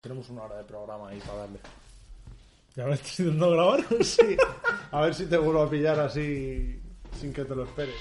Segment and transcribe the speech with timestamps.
[0.00, 1.58] Tenemos una hora de programa ahí para darle.
[2.74, 3.84] ¿Ya me estás intentando grabar?
[4.02, 4.36] Sí.
[4.92, 6.80] A ver si te vuelvo a pillar así
[7.18, 7.94] sin que te lo esperes.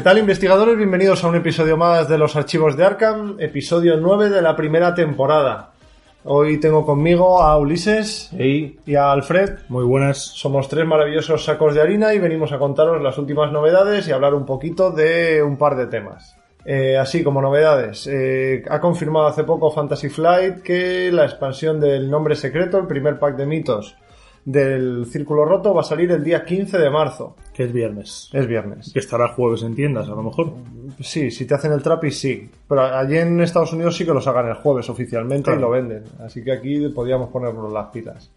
[0.00, 0.78] ¿Qué tal investigadores?
[0.78, 4.94] Bienvenidos a un episodio más de los archivos de Arkham, episodio 9 de la primera
[4.94, 5.72] temporada.
[6.24, 9.58] Hoy tengo conmigo a Ulises y a Alfred.
[9.68, 10.16] Muy buenas.
[10.16, 14.32] Somos tres maravillosos sacos de harina y venimos a contaros las últimas novedades y hablar
[14.32, 16.34] un poquito de un par de temas.
[16.64, 22.10] Eh, así como novedades, eh, ha confirmado hace poco Fantasy Flight que la expansión del
[22.10, 23.96] nombre secreto, el primer pack de mitos
[24.44, 27.36] del Círculo Roto, va a salir el día 15 de marzo.
[27.52, 28.30] Que es viernes.
[28.32, 28.90] Es viernes.
[28.92, 30.52] Que estará jueves en tiendas, a lo mejor.
[31.00, 32.50] Sí, si te hacen el trapis, sí.
[32.68, 35.58] Pero allí en Estados Unidos sí que lo sacan el jueves oficialmente Claro.
[35.58, 36.04] y lo venden.
[36.24, 38.30] Así que aquí podríamos ponernos las pilas.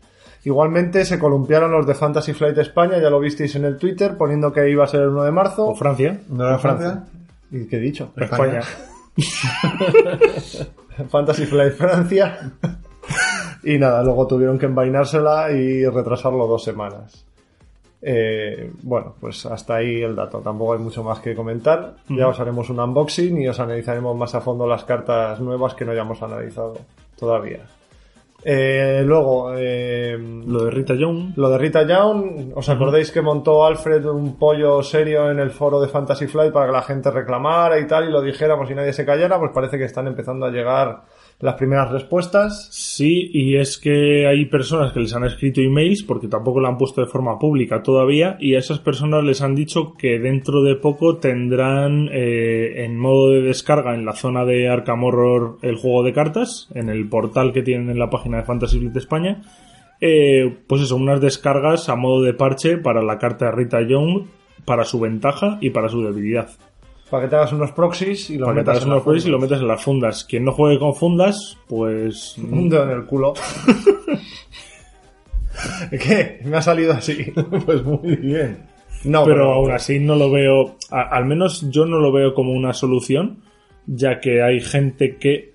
[0.46, 4.52] Igualmente se columpiaron los de Fantasy Flight España, ya lo visteis en el Twitter, poniendo
[4.52, 5.68] que iba a ser el 1 de marzo.
[5.70, 6.20] O Francia.
[6.30, 7.06] ¿No era Francia?
[7.50, 8.12] ¿Y qué he dicho?
[8.18, 8.59] España.
[11.09, 12.52] Fantasy Flight Francia.
[13.64, 17.25] y nada, luego tuvieron que envainársela y retrasarlo dos semanas.
[18.06, 20.39] Eh, bueno, pues hasta ahí el dato.
[20.39, 21.95] Tampoco hay mucho más que comentar.
[22.09, 25.86] Ya os haremos un unboxing y os analizaremos más a fondo las cartas nuevas que
[25.86, 26.73] no hayamos analizado
[27.17, 27.61] todavía.
[28.45, 31.31] Eh, luego, eh, Lo de Rita Young.
[31.38, 35.80] lo de Rita Young, ¿os acordáis que montó Alfred un pollo serio en el foro
[35.80, 38.91] de Fantasy Flight para que la gente reclamara y tal y lo dijéramos y nadie
[38.91, 39.40] se callara?
[39.40, 41.03] Pues parece que están empezando a llegar
[41.44, 42.70] las primeras respuestas.
[42.72, 46.78] Sí, y es que hay personas que les han escrito emails porque tampoco lo han
[46.78, 50.76] puesto de forma pública todavía y a esas personas les han dicho que dentro de
[50.76, 56.04] poco tendrán eh, en modo de descarga en la zona de Arkham Horror el juego
[56.04, 59.42] de cartas, en el portal que tienen en la página de Fantasy Fleet España.
[60.00, 64.28] eh, pues eso, unas descargas a modo de parche para la carta de Rita Young,
[64.66, 66.50] para su ventaja y para su debilidad.
[67.13, 69.03] Para que te hagas unos proxies y los Para que te metas hagas en unos
[69.03, 70.25] proxies y lo metes en las fundas.
[70.25, 73.34] Quien no juegue con fundas, pues Un dedo en el culo.
[75.91, 76.40] ¿Qué?
[76.44, 77.31] Me ha salido así.
[77.66, 78.57] Pues muy bien.
[79.03, 82.51] No, pero aún así no lo veo, a- al menos yo no lo veo como
[82.53, 83.44] una solución,
[83.85, 85.53] ya que hay gente que,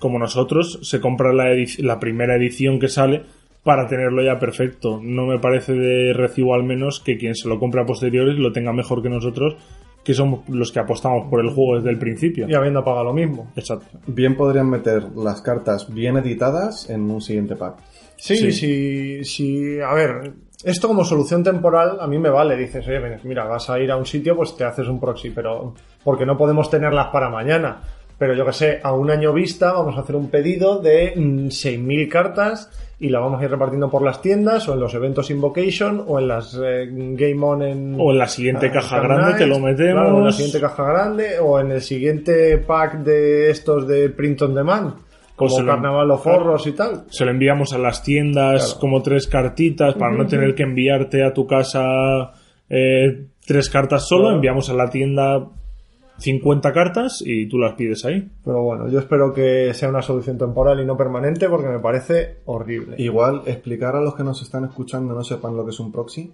[0.00, 3.22] como nosotros, se compra la, la primera edición que sale
[3.62, 4.98] para tenerlo ya perfecto.
[5.00, 8.50] No me parece de recibo al menos que quien se lo compre a posteriores lo
[8.52, 9.56] tenga mejor que nosotros,
[10.06, 12.48] que somos los que apostamos por el juego desde el principio.
[12.48, 13.50] Y habiendo pagado lo mismo.
[13.56, 13.98] Exacto.
[14.06, 17.78] Bien podrían meter las cartas bien editadas en un siguiente pack.
[18.16, 18.52] Sí, Sí.
[18.52, 19.80] sí, sí.
[19.80, 20.32] A ver,
[20.64, 22.56] esto como solución temporal a mí me vale.
[22.56, 25.74] Dices, oye, mira, vas a ir a un sitio, pues te haces un proxy, pero
[26.04, 27.82] porque no podemos tenerlas para mañana.
[28.18, 31.48] Pero yo que sé, a un año vista vamos a hacer un pedido de mm,
[31.48, 35.30] 6.000 cartas y la vamos a ir repartiendo por las tiendas o en los eventos
[35.30, 37.96] Invocation o en las eh, Game On en...
[38.00, 40.02] O en la siguiente Ah, caja grande te lo metemos.
[40.02, 44.40] claro, en la siguiente caja grande o en el siguiente pack de estos de print
[44.42, 44.94] on demand.
[45.36, 47.04] Como Pues se lo- Carnaval o Forros y tal.
[47.10, 48.80] se lo enviamos a las tiendas Claro.
[48.80, 52.32] como tres cartitas para no tener que enviarte a tu casa
[52.70, 54.36] eh, tres cartas solo, Claro.
[54.36, 55.46] enviamos a la tienda
[56.18, 58.28] 50 cartas y tú las pides ahí.
[58.44, 62.38] Pero bueno, yo espero que sea una solución temporal y no permanente porque me parece
[62.46, 62.96] horrible.
[62.98, 66.32] Igual explicar a los que nos están escuchando no sepan lo que es un proxy.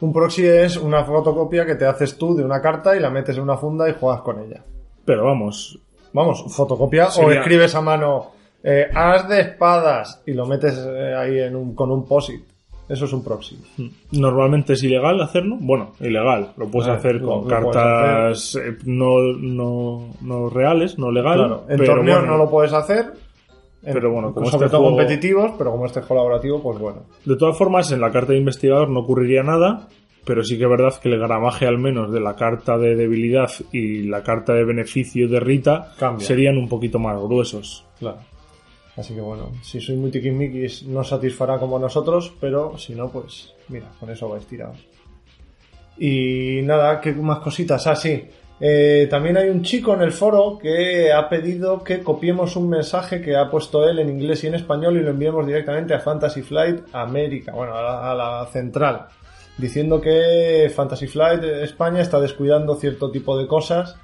[0.00, 3.36] Un proxy es una fotocopia que te haces tú de una carta y la metes
[3.36, 4.64] en una funda y juegas con ella.
[5.04, 5.78] Pero vamos,
[6.14, 8.30] Vamos, fotocopia o escribes a mano
[8.62, 12.40] eh, as de espadas y lo metes eh, ahí en un, con un POSIT.
[12.88, 13.56] Eso es un proxy.
[14.12, 15.56] normalmente es ilegal hacerlo.
[15.60, 20.98] Bueno, ilegal, lo puedes A ver, hacer con lo cartas eh, no, no, no reales,
[20.98, 21.38] no legal.
[21.38, 23.12] Claro, en torneos bueno, no lo puedes hacer.
[23.82, 26.78] En- Pero bueno, como sobre este todo juego- competitivos, pero como este es colaborativo, pues
[26.78, 27.02] bueno.
[27.24, 29.88] De todas formas, en la carta de investigador no ocurriría nada,
[30.24, 33.50] pero sí que es verdad que el gramaje al menos de la carta de debilidad
[33.72, 36.26] y la carta de beneficio de Rita Cambia.
[36.26, 37.84] serían un poquito más gruesos.
[37.98, 38.18] Claro.
[38.96, 40.12] Así que bueno, si soy muy
[40.86, 44.78] no satisfará como nosotros, pero si no, pues mira, con eso vais tirados.
[45.98, 47.86] Y nada, ¿qué más cositas?
[47.86, 48.28] Ah, sí.
[48.60, 53.20] Eh, también hay un chico en el foro que ha pedido que copiemos un mensaje
[53.20, 56.42] que ha puesto él en inglés y en español y lo enviemos directamente a Fantasy
[56.42, 59.06] Flight América, bueno, a la central,
[59.58, 63.96] diciendo que Fantasy Flight España está descuidando cierto tipo de cosas.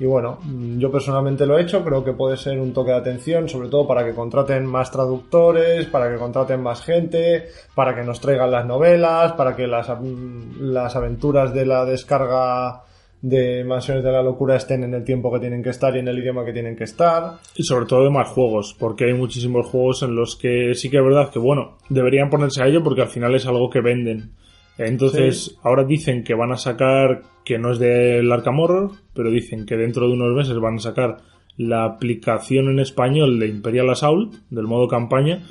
[0.00, 0.38] Y bueno,
[0.78, 3.86] yo personalmente lo he hecho, creo que puede ser un toque de atención, sobre todo
[3.86, 8.64] para que contraten más traductores, para que contraten más gente, para que nos traigan las
[8.64, 12.84] novelas, para que las, mm, las aventuras de la descarga
[13.20, 16.08] de Mansiones de la Locura estén en el tiempo que tienen que estar y en
[16.08, 17.38] el idioma que tienen que estar.
[17.56, 20.98] Y sobre todo de más juegos, porque hay muchísimos juegos en los que sí que
[20.98, 24.32] es verdad que, bueno, deberían ponerse a ello porque al final es algo que venden.
[24.78, 29.64] Entonces, ahora dicen que van a sacar, que no es del Arkham Horror, pero dicen
[29.64, 31.16] que dentro de unos meses van a sacar
[31.56, 35.46] la aplicación en español de Imperial Assault, del modo campaña,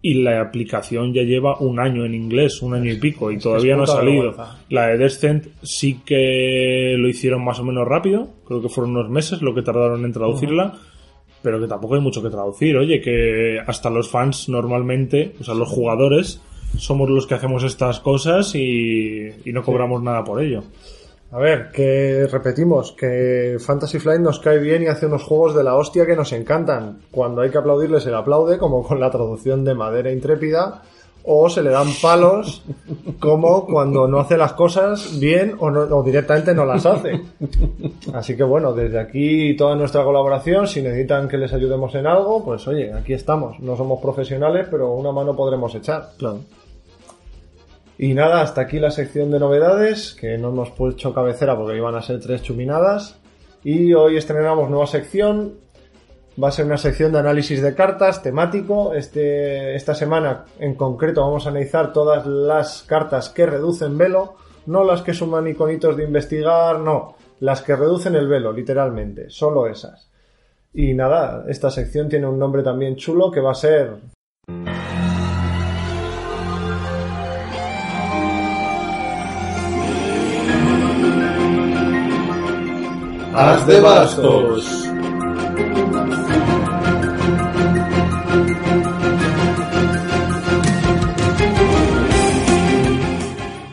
[0.00, 3.42] y la aplicación ya lleva un año en inglés, un año y pico, y Es
[3.42, 4.32] todavía no ha salido.
[4.70, 9.10] La de Descent sí que lo hicieron más o menos rápido, creo que fueron unos
[9.10, 10.74] meses lo que tardaron en traducirla,
[11.42, 12.76] pero que tampoco hay mucho que traducir.
[12.76, 16.40] Oye, que hasta los fans normalmente, o sea, los jugadores,
[16.76, 20.62] somos los que hacemos estas cosas y, y no cobramos nada por ello.
[21.30, 25.62] A ver, que repetimos, que Fantasy Flight nos cae bien y hace unos juegos de
[25.62, 27.00] la hostia que nos encantan.
[27.10, 30.82] Cuando hay que aplaudirle se le aplaude, como con la traducción de Madera Intrépida,
[31.30, 32.62] o se le dan palos,
[33.20, 37.20] como cuando no hace las cosas bien o, no- o directamente no las hace.
[38.14, 42.42] Así que bueno, desde aquí toda nuestra colaboración, si necesitan que les ayudemos en algo,
[42.42, 43.60] pues oye, aquí estamos.
[43.60, 46.12] No somos profesionales, pero una mano podremos echar.
[46.16, 46.38] Claro.
[48.00, 51.96] Y nada, hasta aquí la sección de novedades, que no hemos puesto cabecera porque iban
[51.96, 53.18] a ser tres chuminadas.
[53.64, 55.58] Y hoy estrenamos nueva sección.
[56.40, 58.94] Va a ser una sección de análisis de cartas temático.
[58.94, 64.36] Este, esta semana en concreto vamos a analizar todas las cartas que reducen velo,
[64.66, 69.66] no las que suman iconitos de investigar, no, las que reducen el velo, literalmente, solo
[69.66, 70.08] esas.
[70.72, 73.96] Y nada, esta sección tiene un nombre también chulo que va a ser
[83.40, 84.84] Haz de bastos.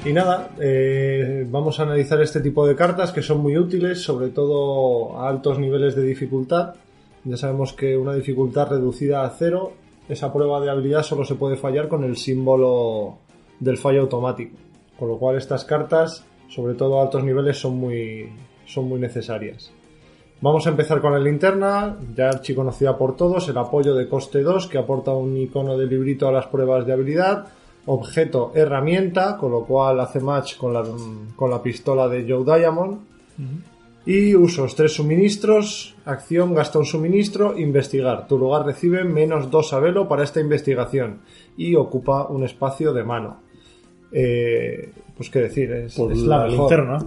[0.06, 4.28] Y nada, eh, vamos a analizar este tipo de cartas que son muy útiles, sobre
[4.28, 6.76] todo a altos niveles de dificultad.
[7.24, 9.72] Ya sabemos que una dificultad reducida a cero,
[10.08, 13.18] esa prueba de habilidad solo se puede fallar con el símbolo
[13.60, 14.56] del fallo automático.
[15.00, 18.30] Con lo cual estas cartas, sobre todo a altos niveles, son muy,
[18.66, 19.72] son muy necesarias.
[20.42, 24.68] Vamos a empezar con la linterna, ya archiconocida por todos, el apoyo de coste 2
[24.68, 27.48] que aporta un icono de librito a las pruebas de habilidad,
[27.86, 30.84] objeto herramienta, con lo cual hace match con la,
[31.36, 33.00] con la pistola de Joe Diamond.
[34.06, 38.28] Y usos, tres suministros, acción, gasta un suministro, investigar.
[38.28, 41.22] Tu lugar recibe menos dos a velo para esta investigación
[41.58, 43.38] y ocupa un espacio de mano.
[44.12, 46.50] Eh, pues qué decir, es, la, la mejor.
[46.50, 46.98] linterna.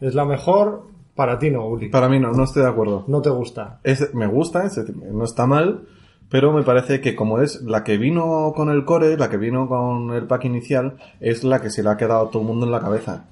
[0.00, 0.90] Es la mejor
[1.20, 1.90] para ti, no, Uli.
[1.90, 3.04] Para mí no, no estoy de acuerdo.
[3.06, 3.78] No te gusta.
[3.84, 4.80] Es- me gusta, es
[5.12, 5.82] no está mal,
[6.30, 9.68] pero me parece que como es la que vino con el core, la que vino
[9.68, 12.64] con el pack inicial, es la que se le ha quedado a todo el mundo
[12.64, 13.26] en la cabeza.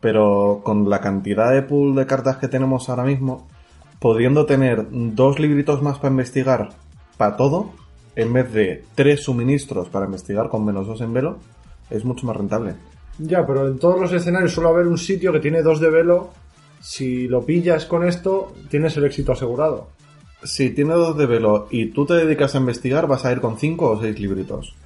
[0.00, 3.48] Pero con la cantidad de pool de cartas que tenemos ahora mismo,
[3.98, 6.68] pudiendo tener dos libritos más para investigar
[7.16, 7.70] para todo,
[8.14, 11.38] en vez de tres suministros para investigar con menos dos en velo,
[11.90, 12.74] es mucho más rentable.
[13.18, 16.30] Ya, pero en todos los escenarios suele haber un sitio que tiene dos de velo.
[16.84, 19.88] Si lo pillas con esto, tienes el éxito asegurado.
[20.42, 23.56] Si tiene dos de velo y tú te dedicas a investigar, vas a ir con
[23.56, 24.76] cinco o seis libritos.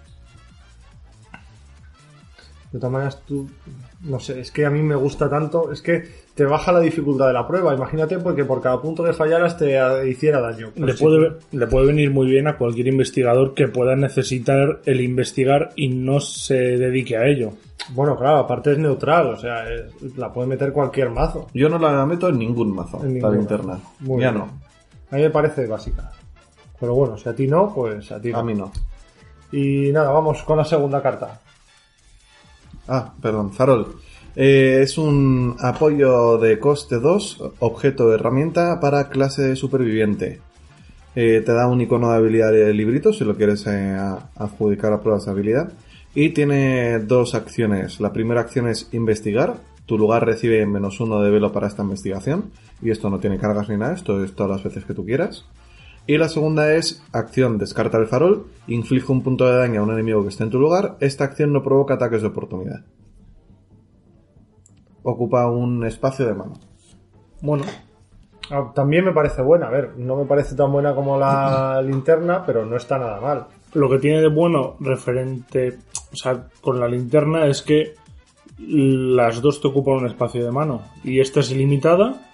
[2.71, 3.51] De todas maneras, tú,
[4.03, 6.05] no sé, es que a mí me gusta tanto, es que
[6.37, 7.75] te baja la dificultad de la prueba.
[7.75, 9.77] Imagínate porque por cada punto que fallaras te
[10.09, 10.71] hiciera daño.
[10.77, 15.73] Le puede, le puede venir muy bien a cualquier investigador que pueda necesitar el investigar
[15.75, 17.55] y no se dedique a ello.
[17.91, 21.47] Bueno, claro, aparte es neutral, o sea, es- la puede meter cualquier mazo.
[21.55, 23.79] Yo no la meto en ningún mazo, En la linterna.
[24.01, 24.43] Muy ya bien.
[24.45, 24.51] no,
[25.11, 26.13] A mí me parece básica.
[26.79, 28.39] Pero bueno, si a ti no, pues a ti no.
[28.39, 28.71] a mí no.
[29.51, 31.41] Y nada, vamos con la segunda carta.
[32.87, 33.97] Ah, perdón, farol.
[34.37, 40.41] Eh, es un apoyo de coste 2, objeto de herramienta para clase superviviente.
[41.17, 43.97] Eh, te da un icono de habilidad de librito si lo quieres eh,
[44.37, 45.73] adjudicar a pruebas de habilidad.
[46.21, 48.01] Y tiene dos acciones.
[48.01, 49.59] La primera acción es investigar.
[49.87, 52.51] Tu lugar recibe menos uno de velo para esta investigación.
[52.83, 55.45] Y esto no tiene cargas ni nada, esto es todas las veces que tú quieras.
[56.09, 59.93] Y la segunda es acción descarta el farol, inflige un punto de daño a un
[59.93, 60.97] enemigo que esté en tu lugar.
[60.99, 62.85] Esta acción no provoca ataques de oportunidad.
[65.05, 66.55] Ocupa un espacio de mano.
[67.43, 67.63] Bueno,
[68.51, 72.45] Ah, También me parece buena, a ver, no me parece tan buena como la linterna,
[72.45, 73.47] pero no está nada mal.
[73.75, 75.79] Lo que tiene de bueno referente,
[76.13, 77.95] o sea, con la linterna es que
[78.59, 82.29] las dos te ocupan un espacio de mano y esta es ilimitada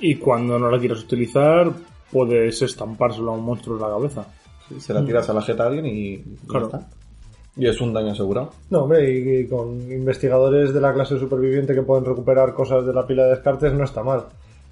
[0.00, 1.70] y cuando no la quieras utilizar
[2.10, 4.26] puedes estampárselo a un monstruo en la cabeza.
[4.68, 6.16] Sí, se la tiras a la jeta a alguien y.
[6.16, 6.66] ya Claro.
[6.66, 6.88] está.
[7.56, 8.50] Y es un daño asegurado.
[8.70, 12.92] No, hombre, y, y con investigadores de la clase superviviente que pueden recuperar cosas de
[12.92, 14.24] la pila de descartes no está mal.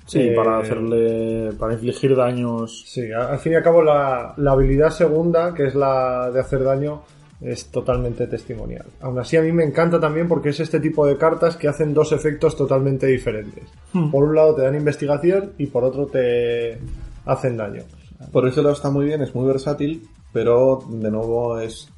[0.06, 2.84] Sí, Eh, para hacerle, para infligir daños.
[2.86, 6.64] Sí, al fin y al cabo la, la habilidad segunda, que es la de hacer
[6.64, 7.02] daño,
[7.40, 8.86] es totalmente testimonial.
[9.00, 11.92] Aún así a mí me encanta también porque es este tipo de cartas que hacen
[11.92, 13.64] dos efectos totalmente diferentes.
[13.92, 14.10] Hmm.
[14.10, 16.78] Por un lado te dan investigación y por otro te
[17.26, 17.82] hacen daño.
[18.30, 21.88] Por ese lado está muy bien, es muy versátil, pero de nuevo es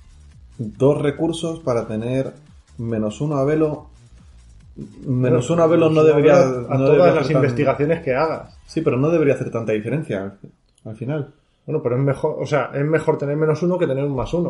[0.56, 2.32] dos recursos para tener
[2.78, 3.88] menos uno a velo.
[5.06, 6.40] Menos uno a velo no debería.
[6.42, 8.58] A no todas debería las tan- investigaciones que hagas.
[8.66, 10.36] Sí, pero no debería hacer tanta diferencia
[10.84, 11.32] al final.
[11.66, 14.34] Bueno, pero es mejor, o sea, es mejor tener menos uno que tener un más
[14.34, 14.48] uno.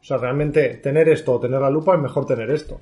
[0.00, 2.80] O sea, realmente tener esto o tener la lupa es mejor tener esto.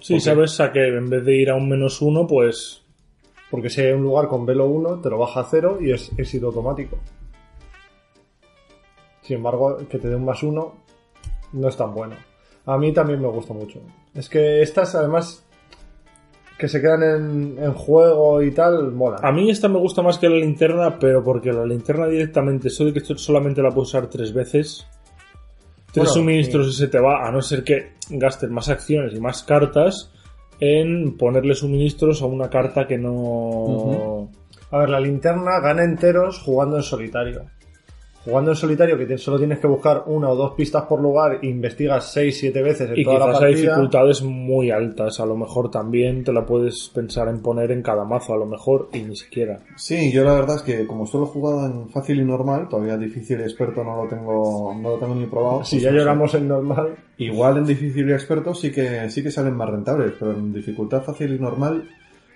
[0.00, 2.82] Sí, sabes a que en vez de ir a un menos uno, pues
[3.50, 6.10] Porque si hay un lugar con velo 1, te lo baja a cero y es
[6.18, 6.96] éxito automático.
[9.22, 10.74] Sin embargo, que te dé un más uno
[11.52, 12.16] no es tan bueno.
[12.66, 13.80] A mí también me gusta mucho.
[14.14, 15.44] Es que estas, además,
[16.62, 19.16] que se quedan en, en juego y tal, mola.
[19.20, 22.84] A mí esta me gusta más que la linterna, pero porque la linterna directamente, eso
[22.84, 24.86] de que esto solamente la puedes usar tres veces,
[25.86, 29.20] tres Bueno, suministros y se te va, a no ser que gastes más acciones y
[29.20, 30.12] más cartas
[30.60, 34.30] en ponerle suministros a una carta que no...
[34.70, 37.42] A ver, la linterna gana enteros jugando en solitario.
[38.24, 41.40] Jugando en solitario, que te- solo tienes que buscar una o dos pistas por lugar
[41.42, 43.60] e investigas 6-7 veces en Y toda la quizás a partida.
[43.62, 48.04] dificultades muy altas, a lo mejor también te la puedes pensar en poner en cada
[48.04, 49.58] mazo, a lo mejor, y ni siquiera.
[49.76, 52.96] Sí, yo la verdad es que como solo he jugado en fácil y normal, todavía
[52.96, 55.64] difícil y experto no lo tengo, no lo tengo ni probado.
[55.64, 55.98] Si pues ya no sé.
[56.00, 60.12] lloramos en normal, Igual en difícil y experto sí que sí que salen más rentables,
[60.18, 61.88] pero en dificultad fácil y normal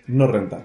[0.09, 0.65] no renta.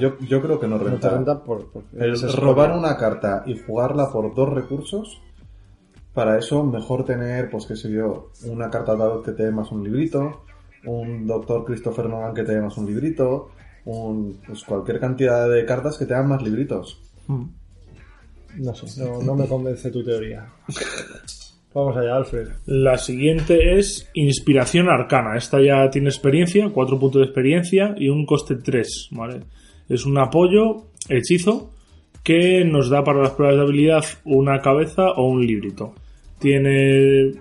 [0.00, 1.42] Yo, yo creo que no no te renta.
[1.44, 5.20] por, por- El es robar una carta y jugarla por dos recursos,
[6.12, 9.70] para eso mejor tener, pues qué sé yo, una carta tarot que te dé más
[9.70, 10.42] un librito,
[10.84, 13.50] un doctor Christopher Nolan que te dé más un librito,
[13.84, 17.00] un, pues cualquier cantidad de cartas que te dan más libritos.
[17.28, 20.46] No sé, no, no me convence tu teoría.
[21.74, 22.48] Vamos allá, Alfred.
[22.64, 25.36] La siguiente es Inspiración Arcana.
[25.36, 29.40] Esta ya tiene experiencia, 4 puntos de experiencia y un coste 3, ¿vale?
[29.88, 31.70] Es un apoyo hechizo
[32.22, 35.94] que nos da para las pruebas de habilidad una cabeza o un librito.
[36.38, 37.32] Tiene,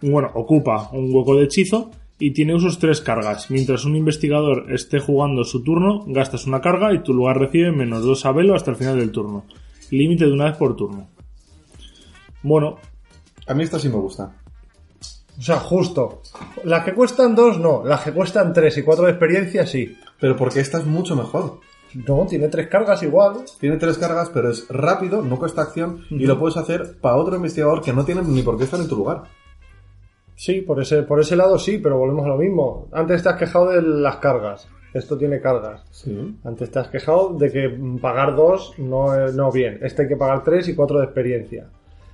[0.00, 3.50] bueno, ocupa un hueco de hechizo y tiene usos tres cargas.
[3.50, 8.04] Mientras un investigador esté jugando su turno, gastas una carga y tu lugar recibe menos
[8.04, 9.44] 2 a velo hasta el final del turno.
[9.90, 11.08] Límite de una vez por turno.
[12.42, 12.78] Bueno,
[13.46, 14.36] A mí esta sí me gusta.
[15.38, 16.22] O sea, justo.
[16.64, 17.82] Las que cuestan dos, no.
[17.84, 19.96] Las que cuestan tres y cuatro de experiencia, sí.
[20.20, 21.60] Pero porque esta es mucho mejor.
[21.94, 23.36] No, tiene tres cargas igual.
[23.58, 27.36] Tiene tres cargas, pero es rápido, no cuesta acción y lo puedes hacer para otro
[27.36, 29.24] investigador que no tiene ni por qué estar en tu lugar.
[30.36, 32.88] Sí, por ese, por ese lado sí, pero volvemos a lo mismo.
[32.92, 34.68] Antes te has quejado de las cargas.
[34.94, 35.84] Esto tiene cargas.
[35.90, 36.38] Sí.
[36.44, 39.78] Antes te has quejado de que pagar dos no, no bien.
[39.82, 41.68] Este hay que pagar tres y cuatro de experiencia.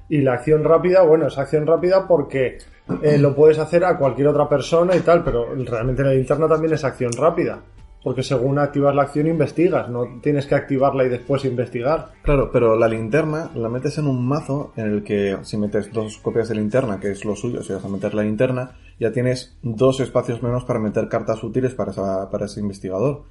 [0.09, 2.59] Y la acción rápida, bueno, es acción rápida porque
[3.03, 6.75] eh, lo puedes hacer a cualquier otra persona y tal, pero realmente la linterna también
[6.75, 7.61] es acción rápida.
[8.07, 12.13] Porque según activas la acción investigas, no tienes que activarla y después investigar.
[12.23, 16.19] Claro, pero la linterna la metes en un mazo en el que si metes dos
[16.19, 19.59] copias de linterna, que es lo suyo, si vas a meter la linterna, ya tienes
[19.61, 23.25] dos espacios menos para meter cartas útiles para, esa- para ese investigador.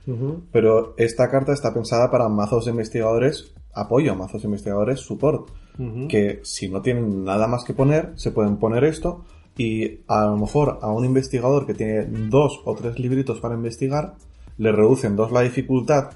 [0.52, 5.52] Pero esta carta está pensada para mazos de investigadores apoyo, mazos de investigadores support,
[6.10, 9.24] que si no tienen nada más que poner, se pueden poner esto
[9.58, 14.16] y a lo mejor a un investigador que tiene dos o tres libritos para investigar,
[14.58, 16.12] le reducen dos la dificultad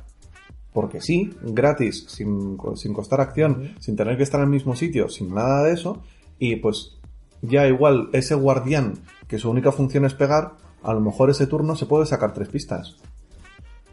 [0.73, 5.09] porque sí, gratis, sin, sin costar acción, sin tener que estar en el mismo sitio,
[5.09, 6.01] sin nada de eso,
[6.37, 6.99] y pues
[7.41, 8.93] ya igual ese guardián
[9.27, 10.53] que su única función es pegar,
[10.83, 12.97] a lo mejor ese turno se puede sacar tres pistas.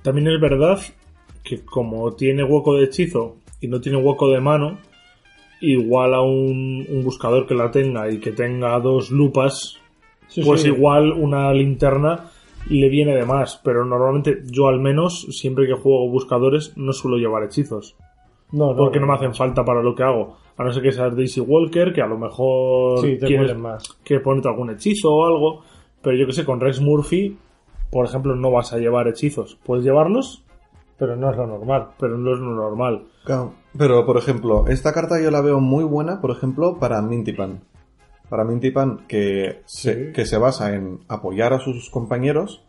[0.03, 0.79] También es verdad
[1.43, 4.79] que como tiene hueco de hechizo y no tiene hueco de mano,
[5.61, 9.79] igual a un, un buscador que la tenga y que tenga dos lupas,
[10.29, 10.69] Sí, pues sí.
[10.69, 12.31] igual una linterna
[12.69, 13.61] le viene de más.
[13.65, 17.97] Pero normalmente yo al menos, siempre que juego buscadores, no suelo llevar hechizos.
[18.53, 20.37] No, no, Porque no me hacen falta para lo que hago.
[20.57, 23.89] A no ser que seas Daisy Walker, que a lo mejor Sí, te quieres más.
[24.05, 25.63] que ponerte algún hechizo o algo.
[26.01, 27.37] Pero yo que sé, con Rex Murphy,
[27.91, 29.59] por ejemplo, no vas a llevar hechizos.
[29.65, 30.45] ¿Puedes llevarlos?
[30.99, 31.89] Pero no es lo normal.
[31.99, 33.03] pero no es lo normal.
[33.25, 37.61] Claro, Pero, por ejemplo, esta carta yo la veo muy buena, por ejemplo, para Mintipan.
[38.29, 40.13] Para Mintipan, que se, Sí.
[40.13, 42.63] que se basa en apoyar a sus compañeros.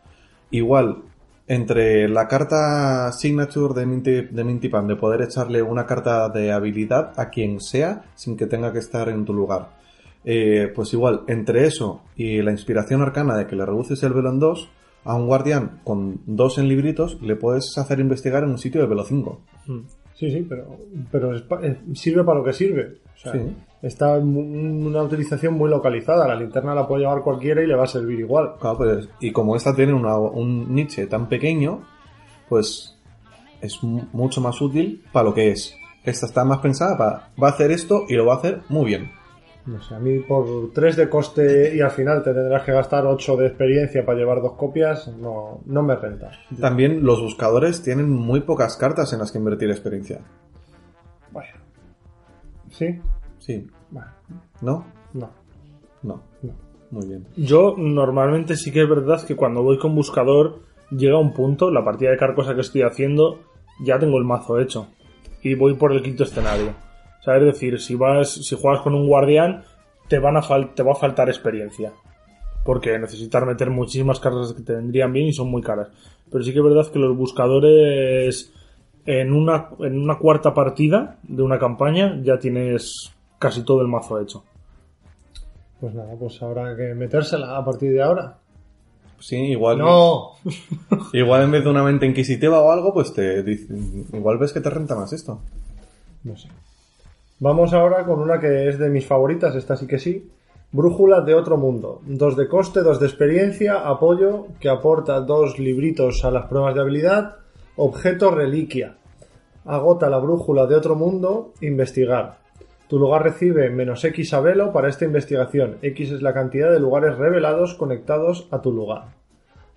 [0.52, 1.04] Igual,
[1.48, 7.14] entre la carta Signature de, Minty, de Mintipan, de poder echarle una carta de habilidad
[7.20, 9.70] a quien sea, sin que tenga que estar en tu lugar.
[10.26, 14.30] Eh, pues igual, entre eso y la inspiración arcana de que le reduces el velo
[14.30, 14.70] en 2,
[15.06, 18.88] a un guardián con dos en libritos le puedes hacer investigar en un sitio de
[18.88, 19.42] velo 5.
[19.68, 19.80] Mm.
[20.16, 20.76] Sí, sí, pero,
[21.12, 22.96] pero es eh, sirve para lo que sirve.
[23.16, 23.40] O sea, Sí.
[23.81, 26.27] Está en una utilización muy localizada.
[26.27, 28.53] La linterna la puede llevar cualquiera y le va a servir igual.
[28.60, 31.81] Claro, pues, y como esta tiene una- un niche tan pequeño,
[32.50, 32.98] pues
[33.62, 35.75] es mu- mucho más útil para lo que es.
[36.03, 38.86] Esta está más pensada para, va a hacer esto y lo va a hacer muy
[38.86, 39.12] bien.
[39.65, 43.05] No sé, a mí por 3 de coste y al final te tendrás que gastar
[43.05, 46.31] 8 de experiencia para llevar dos copias, no, no me renta.
[46.62, 50.22] También los buscadores tienen muy pocas cartas en las que invertir experiencia.
[51.34, 51.50] Bueno.
[52.69, 53.01] ¿Sí?
[53.48, 53.66] Sí.
[54.62, 54.86] ¿No?
[55.13, 55.30] no,
[56.04, 56.22] No.
[56.44, 56.51] no.
[56.92, 57.25] Muy bien.
[57.36, 60.60] Yo normalmente sí que es verdad que cuando voy con buscador
[60.92, 63.39] llega un punto, la partida de carcosa que estoy haciendo,
[63.84, 64.88] ya tengo el mazo hecho.
[65.42, 66.74] Y voy por el quinto escenario.
[67.20, 69.63] O sea, es decir, si vas, si juegas con un guardián,
[70.08, 71.92] te van a fal- te va a faltar experiencia.
[72.63, 75.89] Porque necesitar meter muchísimas cartas que te vendrían bien y son muy caras.
[76.32, 78.54] Pero sí que es verdad que los buscadores
[79.06, 84.20] en una, en una cuarta partida de una campaña ya tienes casi todo el mazo
[84.20, 84.44] hecho.
[85.79, 88.38] Pues nada, pues habrá que metérsela a partir de ahora.
[89.20, 89.79] Sí, igual.
[89.79, 90.34] ¡No!
[91.13, 93.74] Igual en vez de una mente inquisitiva o algo, pues te dice-
[94.13, 95.39] igual ves que te renta más esto.
[96.24, 96.50] No sé.
[97.39, 100.29] Vamos ahora con una que es de mis favoritas, esta sí que sí.
[100.72, 102.01] Brújula de otro mundo.
[102.06, 106.82] Dos de coste, dos de experiencia, apoyo, que aporta dos libritos a las pruebas de
[106.82, 107.38] habilidad.
[107.75, 108.98] Objeto reliquia.
[109.65, 112.38] Agota la brújula de otro mundo, investigar.
[112.88, 115.77] Tu lugar recibe menos X a velo para esta investigación.
[115.82, 119.10] X es la cantidad de lugares revelados conectados a tu lugar.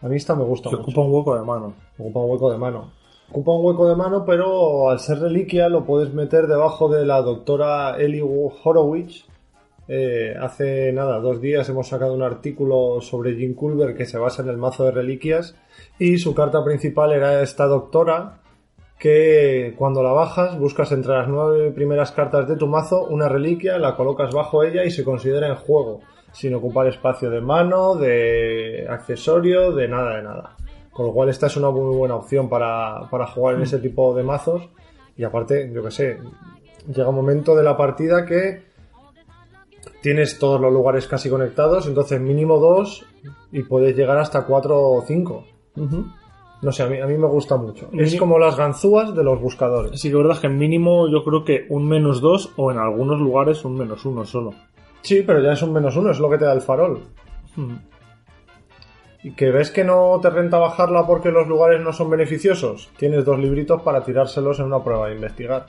[0.01, 0.83] A mí esta me gusta mucho.
[0.83, 1.75] ocupa un hueco de mano.
[1.99, 2.92] Ocupa un hueco de mano.
[3.31, 7.20] Ocupa un hueco de mano, pero al ser reliquia lo puedes meter debajo de la
[7.20, 9.27] doctora Ellie Horowitz.
[9.88, 14.42] Eh, hace nada, dos días hemos sacado un artículo sobre Jim Culver que se basa
[14.42, 15.57] en el mazo de reliquias
[15.99, 18.39] y su carta principal era esta doctora
[19.01, 23.79] que cuando la bajas buscas entre las nueve primeras cartas de tu mazo una reliquia,
[23.79, 28.87] la colocas bajo ella y se considera en juego, sin ocupar espacio de mano, de
[28.91, 30.57] accesorio, de nada de nada.
[30.93, 34.15] Con lo cual esta es una muy buena opción para, para jugar en ese tipo
[34.15, 34.69] de mazos.
[35.17, 36.19] Y aparte, yo que sé,
[36.87, 38.65] llega un momento de la partida que
[40.03, 43.07] tienes todos los lugares casi conectados, entonces mínimo dos
[43.51, 45.47] y puedes llegar hasta cuatro o cinco.
[46.62, 47.88] No sé, a mí, a mí me gusta mucho.
[47.92, 49.99] Es como las ganzúas de los buscadores.
[50.01, 52.79] Sí que es verdad que en mínimo yo creo que un menos dos o en
[52.79, 54.53] algunos lugares un menos uno solo.
[55.01, 57.01] Sí, pero ya es un menos uno, es lo que te da el farol.
[57.57, 57.75] Mm.
[59.23, 62.90] ¿Y que ves que no te renta bajarla porque los lugares no son beneficiosos?
[62.99, 65.66] Tienes dos libritos para tirárselos en una prueba de investigar.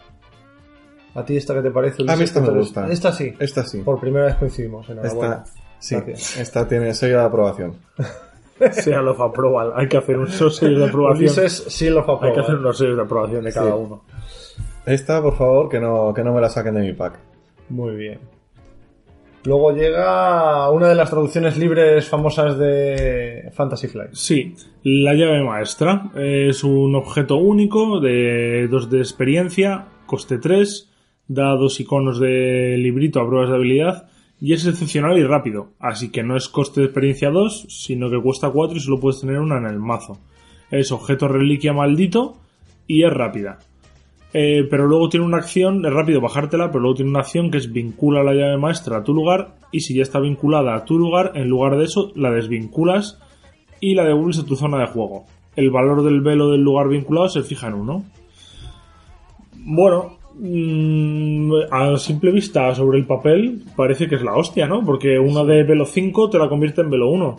[1.15, 2.03] ¿A ti esta qué te parece?
[2.07, 2.87] A mí esta me ¿Qué te- gusta.
[2.89, 3.33] Esta sí.
[3.39, 3.79] Esta sí.
[3.81, 4.89] Por primera vez coincidimos.
[4.89, 5.43] Enhorabuena.
[5.45, 5.95] Esta, sí.
[5.95, 6.37] Gracias.
[6.37, 7.75] Esta tiene sello de aprobación.
[8.71, 9.73] Sea los aprueba.
[9.75, 11.19] Hay que hacer unos sellos de aprobación.
[11.25, 13.77] Ulises sí los va a Hay que hacer unos sellos de aprobación de cada Sí.
[13.77, 14.03] uno.
[14.85, 17.19] Esta, por favor, que no, que no me la saquen de mi pack.
[17.69, 18.19] Muy bien.
[19.43, 24.11] Luego llega una de las traducciones libres famosas de Fantasy Flight.
[24.13, 30.91] Sí, la llave maestra es un objeto único de 2 de experiencia, coste 3,
[31.27, 34.09] da dos iconos de librito a pruebas de habilidad
[34.41, 38.19] y es excepcional y rápido, así que no es coste de experiencia 2, sino que
[38.19, 40.17] cuesta 4 y solo puedes tener una en el mazo.
[40.71, 42.37] Es objeto reliquia maldito
[42.87, 43.59] y es rápida.
[44.33, 47.59] Eh, pero luego tiene una acción, es rápido bajártela, pero luego tiene una acción que
[47.59, 50.97] es vincula la llave maestra a tu lugar y si ya está vinculada a tu
[50.97, 53.19] lugar, en lugar de eso la desvinculas
[53.79, 55.25] y la devuelves a tu zona de juego.
[55.55, 58.05] El valor del velo del lugar vinculado se fija en uno.
[59.53, 60.17] Bueno,
[61.71, 64.83] a simple vista sobre el papel parece que es la hostia, ¿no?
[64.83, 67.37] Porque una de velo 5 te la convierte en velo 1.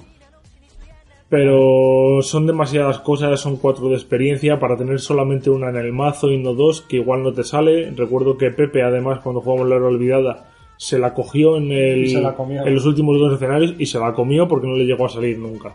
[1.29, 6.31] Pero son demasiadas cosas, son cuatro de experiencia para tener solamente una en el mazo
[6.31, 7.91] y no dos, que igual no te sale.
[7.91, 12.75] Recuerdo que Pepe, además, cuando jugamos la olvidada, se la cogió en, el, la en
[12.75, 15.75] los últimos dos escenarios y se la comió porque no le llegó a salir nunca.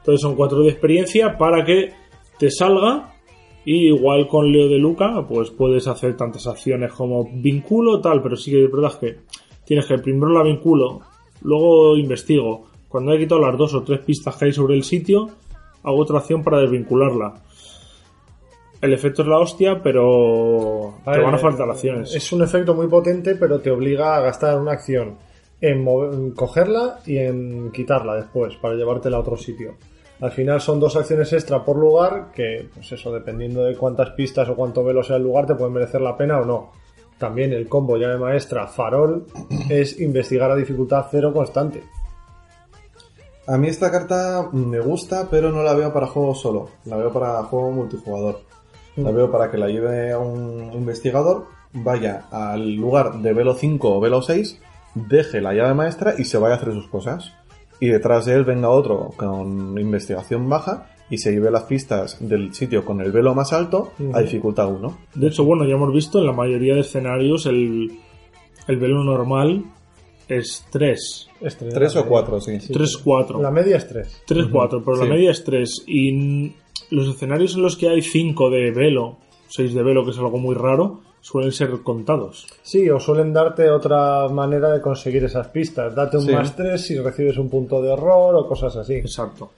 [0.00, 1.92] Entonces son cuatro de experiencia para que
[2.38, 3.14] te salga
[3.64, 8.36] y igual con Leo de Luca pues puedes hacer tantas acciones como vinculo tal, pero
[8.36, 9.18] sí que es verdad que
[9.64, 11.00] tienes que primero la vinculo,
[11.42, 12.66] luego investigo.
[12.88, 15.28] Cuando he quitado las dos o tres pistas que hay sobre el sitio,
[15.84, 17.34] hago otra acción para desvincularla.
[18.80, 22.14] el efecto es la hostia, pero te van a faltar eh, acciones.
[22.14, 25.16] Es un efecto muy potente, pero te obliga a gastar una acción
[25.60, 29.74] en, mover- en cogerla y en quitarla después para llevártela a otro sitio.
[30.20, 34.48] Al final son dos acciones extra por lugar que, pues eso, dependiendo de cuántas pistas
[34.48, 36.72] o cuánto velo sea el lugar, te puede merecer la pena o no.
[37.18, 39.26] También el combo llave maestra farol
[39.68, 41.82] es investigar a dificultad cero constante.
[43.46, 46.68] A mí esta carta me gusta, pero no la veo para juego solo.
[46.84, 48.40] La veo para juego multijugador.
[48.96, 53.96] La veo para que la lleve a un investigador, vaya al lugar de velo 5
[53.96, 54.60] o velo 6,
[54.94, 57.32] deje la llave maestra y se vaya a hacer sus cosas.
[57.80, 62.54] Y detrás de él venga otro con investigación baja y se lleve las pistas del
[62.54, 64.18] sitio con el velo más alto a Ujú.
[64.20, 64.98] dificultad 1.
[65.14, 67.90] De hecho, bueno, ya hemos visto en la mayoría de escenarios el,
[68.68, 69.64] el velo normal
[70.28, 71.28] es 3.
[71.40, 72.10] Es tres, 3 la o media.
[72.10, 72.60] 4, sí.
[72.60, 72.98] Sí, 3, sí.
[73.02, 73.42] 4.
[73.42, 74.22] La media es 3.
[74.26, 75.02] 3, 4, pero sí.
[75.02, 75.84] la media es 3.
[75.88, 76.52] Y
[76.90, 79.16] los escenarios en los que hay 5 de velo,
[79.48, 82.46] 6 de velo, que es algo muy raro, suelen ser contados.
[82.62, 85.94] Sí, o suelen darte otra manera de conseguir esas pistas.
[85.94, 86.32] Date un Sí.
[86.32, 88.94] más 3 si recibes un punto de error o cosas así.
[88.94, 89.50] Exacto.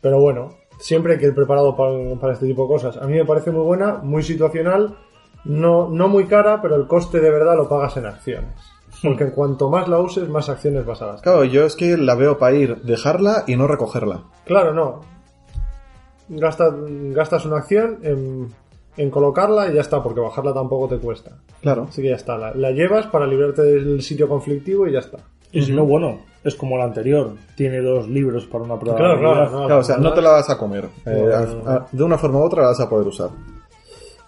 [0.00, 2.96] Pero bueno, siempre hay que ir preparado para, para este tipo de cosas.
[2.98, 4.96] A mí me parece muy buena, muy situacional,
[5.44, 8.52] no, no muy cara, pero el coste de verdad lo pagas en acciones.
[9.02, 11.22] Porque en cuanto más la uses, más acciones vas a gastar.
[11.22, 14.24] Claro, yo es que la veo para ir, dejarla y no recogerla.
[14.44, 15.00] Claro, no.
[16.28, 16.74] Gastas,
[17.14, 18.48] gastas una acción en,
[18.98, 21.30] en colocarla y ya está, porque bajarla tampoco te cuesta.
[21.62, 21.86] Claro.
[21.88, 22.36] Así que ya está.
[22.36, 25.18] La, la llevas para librarte del sitio conflictivo y ya está.
[25.50, 27.30] Y si no, bueno, es como la anterior.
[27.56, 29.66] Tiene dos libros para una prueba Claro, de claro, no.
[29.66, 30.84] Claro, o sea, no te la vas a comer.
[31.06, 31.62] Eh, Bueno.
[31.66, 33.30] a- a- de una forma u otra la vas a poder usar.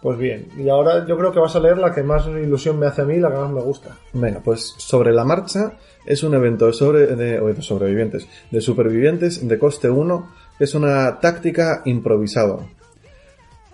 [0.02, 2.86] Pues bien, y ahora yo creo que vas a leer la que más ilusión me
[2.86, 3.98] hace a mí y la que más me gusta.
[4.14, 5.72] Venga, pues sobre la marcha
[6.06, 10.26] es un evento de, sobre, de, o de sobrevivientes, de supervivientes de coste 1,
[10.58, 12.60] es una táctica improvisado.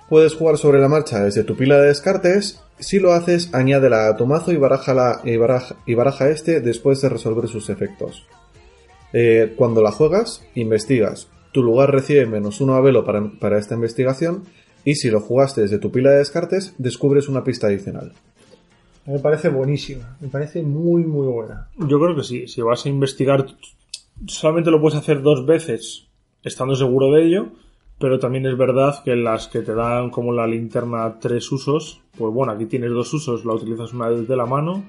[0.09, 4.16] Puedes jugar sobre la marcha desde tu pila de descartes, si lo haces añádela a
[4.16, 8.27] tu mazo y baraja, y baraja, y baraja este después de resolver sus efectos.
[9.12, 11.29] Eh, cuando la juegas, investigas.
[11.53, 14.45] Tu lugar recibe menos uno a velo para, para esta investigación
[14.85, 18.12] y si lo jugaste desde tu pila de descartes, descubres una pista adicional.
[19.07, 21.69] Me parece buenísima, me parece muy muy buena.
[21.79, 22.47] Yo creo que sí.
[22.47, 23.47] Si vas a investigar,
[24.27, 26.07] solamente lo puedes hacer dos veces,
[26.42, 27.49] estando seguro de ello.
[27.98, 32.32] Pero también es verdad que las que te dan como la linterna tres usos, pues
[32.32, 34.85] bueno, aquí tienes dos usos, la utilizas una vez de la mano,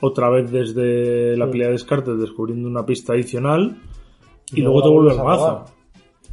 [0.00, 1.52] otra vez desde la Sí.
[1.52, 3.76] pila de descartes descubriendo una pista adicional
[4.52, 5.64] y, Y luego te vuelves mazo.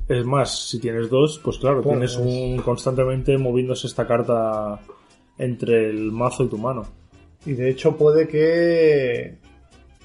[0.07, 4.79] Es más, si tienes dos, pues claro, Claro, tienes es- un constantemente moviéndose esta carta
[5.37, 6.83] entre el mazo y tu mano.
[7.45, 9.37] Y de hecho puede que...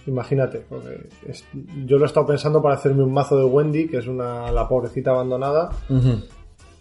[0.07, 1.45] Imagínate, porque es-
[1.85, 4.69] yo lo he estado pensando para hacerme un mazo de Wendy, que es una la
[4.69, 5.71] pobrecita abandonada.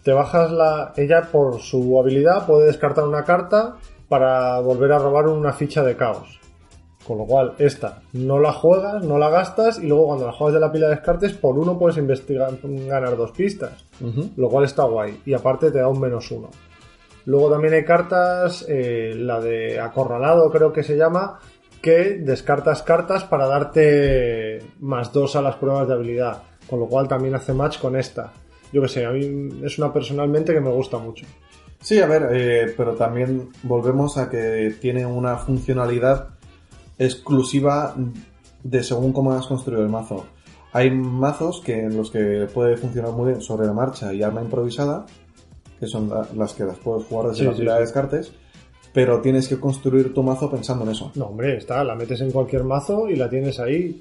[0.02, 0.92] Te bajas la...
[0.96, 3.76] Ella por su habilidad puede descartar una carta
[4.08, 6.38] para volver a robar una ficha de caos.
[7.04, 10.54] Con lo cual, esta no la juegas, no la gastas y luego cuando la juegas
[10.54, 13.84] de la pila de descartes, por uno puedes investigar, ganar dos pistas.
[14.36, 15.20] Lo cual está guay.
[15.26, 16.48] Y aparte te da un menos uno.
[17.24, 21.40] Luego también hay cartas, eh, la de acorralado creo que se llama,
[21.82, 26.42] que descartas cartas para darte más dos a las pruebas de habilidad.
[26.68, 28.32] Con lo cual también hace match con esta.
[28.72, 31.24] Yo que sé, a mí es una personalmente que me gusta mucho.
[31.80, 36.30] Sí, a ver, eh, pero también volvemos a que tiene una funcionalidad
[36.98, 37.94] exclusiva
[38.64, 40.26] de según cómo has construido el mazo.
[40.72, 44.42] Hay mazos que en los que puede funcionar muy bien sobre la marcha y arma
[44.42, 45.06] improvisada,
[45.78, 48.32] que son la- las que las puedes jugar desde Sí, la sí, pila de descartes,
[48.96, 51.12] pero tienes que construir tu mazo pensando en eso.
[51.16, 54.00] No, hombre, está, la metes en cualquier mazo y la tienes ahí.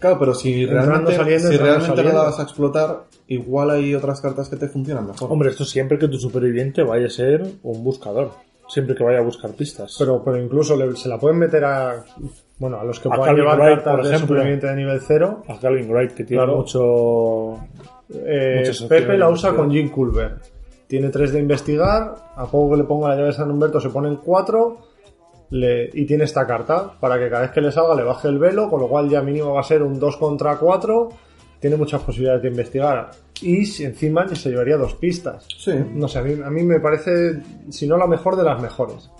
[0.00, 2.18] Claro, pero si Entrando, realmente, saliendo, si realmente saliendo.
[2.18, 5.30] la vas a explotar, igual hay otras cartas que te funcionan mejor.
[5.30, 8.32] Hombre, esto siempre que tu superviviente vaya a ser un buscador.
[8.68, 9.94] Siempre que vaya a buscar pistas.
[9.98, 12.04] Pero, pero incluso le- se la pueden meter a.
[12.58, 14.26] Bueno, a los que A puedan Calvin llevar Wright, cartas por de ejemplo.
[14.36, 15.42] superviviente de nivel cero.
[15.48, 16.58] a Calvin Wright, que tiene Claro.
[16.58, 17.58] mucho.
[18.14, 20.36] Eh, Pepe la usa con Jim Culver.
[20.92, 22.16] Tiene 3 de investigar.
[22.36, 24.76] A poco que le ponga la llave de San Humberto se ponen 4.
[25.50, 28.68] y tiene esta carta para que cada vez que le salga le baje el velo.
[28.68, 31.08] Con lo cual ya mínimo va a ser un 2 contra 4.
[31.58, 33.10] Tiene muchas posibilidades de investigar.
[33.40, 35.46] Y si encima se llevaría dos pistas.
[35.56, 35.72] Sí.
[35.94, 39.10] No sé, a mí, a mí me parece, si no la mejor de las mejores.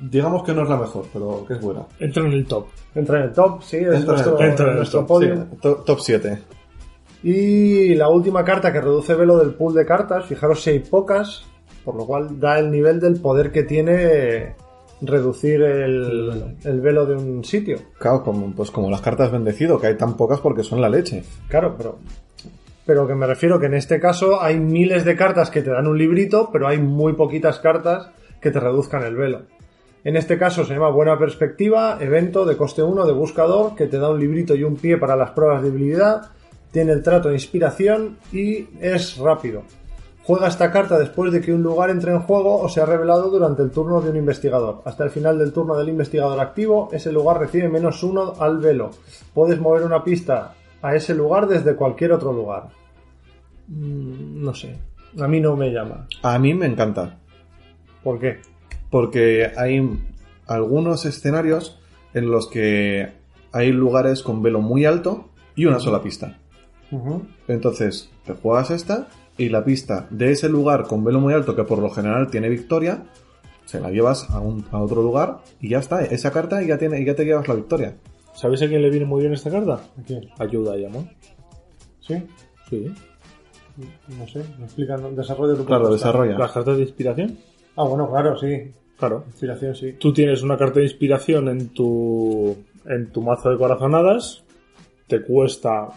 [0.00, 1.86] Digamos que no es la mejor, pero que es buena.
[2.00, 2.66] Entra en el top.
[2.92, 5.06] Entra en el top, sí, es Entra en el nuestro, entra en el nuestro top,
[5.06, 5.46] podio.
[5.62, 6.38] Sí, top 7.
[7.22, 11.44] Y la última carta que reduce velo del pool de cartas, fijaros si hay pocas,
[11.84, 14.54] por lo cual da el nivel del poder que tiene
[15.00, 17.78] reducir el, el velo de un sitio.
[17.98, 21.22] Claro, como, pues como las cartas bendecido, que hay tan pocas porque son la leche.
[21.48, 21.98] Claro, pero
[22.88, 25.86] pero que me refiero que en este caso hay miles de cartas que te dan
[25.86, 28.08] un librito, pero hay muy poquitas cartas
[28.40, 29.42] que te reduzcan el velo.
[30.04, 33.98] En este caso se llama Buena Perspectiva, evento de coste 1 de buscador, que te
[33.98, 36.30] da un librito y un pie para las pruebas de habilidad,
[36.70, 39.62] tiene el trato de inspiración y es rápido.
[40.24, 43.62] Juega esta carta después de que un lugar entre en juego o sea revelado durante
[43.62, 44.82] el turno de un investigador.
[44.84, 48.90] Hasta el final del turno del investigador activo, ese lugar recibe menos uno al velo.
[49.32, 52.68] Puedes mover una pista a ese lugar desde cualquier otro lugar.
[53.68, 54.76] Mm, no sé.
[55.18, 56.06] A mí no me llama.
[56.22, 57.18] A mí me encanta.
[58.04, 58.40] ¿Por qué?
[58.90, 59.80] Porque hay
[60.46, 61.80] algunos escenarios
[62.12, 63.12] en los que
[63.52, 66.38] hay lugares con velo muy alto y una sola pista.
[67.48, 71.64] Entonces, te juegas esta y la pista de ese lugar con velo muy alto, que
[71.64, 73.04] por lo general tiene victoria,
[73.66, 76.02] se la llevas a, un- a otro lugar y ya está.
[76.04, 77.96] Esa carta y ya, tiene, y ya te llevas la victoria.
[78.34, 79.74] ¿Sabéis a quién le viene muy bien esta carta?
[79.74, 80.28] ¿A quién?
[80.38, 81.08] Ayuda a Diamond.
[82.00, 82.14] ¿Sí?
[82.70, 82.92] Sí.
[84.18, 84.42] No sé.
[84.58, 85.14] Me explican.
[85.14, 86.38] Desarrollo tu Claro, desarrolla.
[86.38, 87.38] Las cartas de inspiración.
[87.76, 88.72] Ah, bueno, claro, sí.
[88.98, 89.24] Claro.
[89.26, 89.92] Inspiración, sí.
[89.94, 94.42] Tú tienes una carta de inspiración en tu, en tu mazo de corazonadas.
[95.06, 95.88] Te cuesta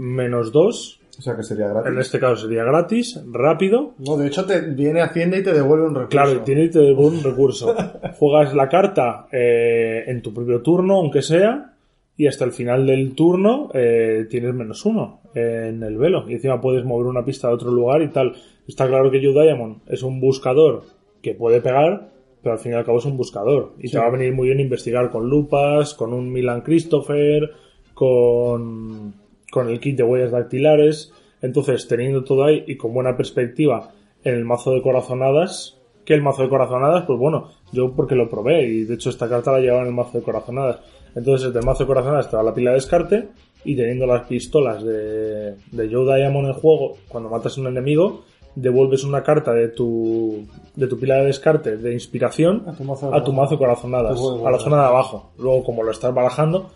[0.00, 1.00] menos 2.
[1.18, 1.92] O sea que sería gratis.
[1.92, 3.92] En este caso sería gratis, rápido.
[3.98, 6.08] No, de hecho te viene Hacienda y te devuelve un recurso.
[6.10, 7.74] Claro, tiene y te devuelve un recurso.
[8.18, 11.74] Juegas la carta eh, en tu propio turno, aunque sea,
[12.16, 16.24] y hasta el final del turno eh, tienes menos uno en el velo.
[16.28, 18.32] Y encima puedes mover una pista a otro lugar y tal.
[18.66, 20.84] Está claro que You Diamond es un buscador
[21.20, 22.08] que puede pegar,
[22.42, 23.72] pero al fin y al cabo es un buscador.
[23.78, 23.92] Y Sí.
[23.92, 27.50] te va a venir muy bien investigar con lupas, con un Milan Christopher,
[27.92, 29.12] con,
[29.50, 31.12] con el kit de huellas dactilares.
[31.42, 33.90] Entonces, teniendo todo ahí y con buena perspectiva
[34.24, 38.28] en el mazo de corazonadas, que el mazo de corazonadas, pues bueno, yo porque lo
[38.28, 40.80] probé y de hecho esta carta la llevaba en el mazo de corazonadas.
[41.14, 43.28] Entonces, del mazo de corazonadas da la pila de descarte
[43.64, 48.22] y teniendo las pistolas de, de Joe Diamond en juego, cuando matas a un enemigo,
[48.54, 53.10] devuelves una carta de tu, de tu pila de descarte de inspiración A tu mazo
[53.10, 55.30] de a tu mazo de corazonadas, a la zona de abajo.
[55.38, 56.70] Luego, como lo estás barajando,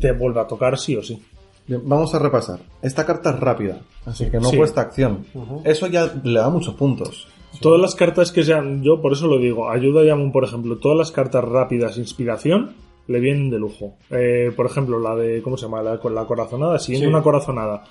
[0.00, 1.22] te vuelve a tocar sí o sí.
[1.70, 2.58] Bien, vamos a repasar.
[2.82, 4.56] Esta carta es rápida, así que no Sí.
[4.56, 5.24] cuesta acción.
[5.64, 7.28] Eso ya le da muchos puntos.
[7.60, 10.78] Todas las cartas que sean, yo por eso lo digo, ayuda a Yamun, por ejemplo,
[10.78, 12.72] todas las cartas rápidas, inspiración,
[13.06, 13.94] le vienen de lujo.
[14.10, 15.80] Eh, por ejemplo, la de, ¿cómo se llama?
[15.80, 17.14] La, con la corazonada, siguiendo Sí.
[17.14, 17.84] una corazonada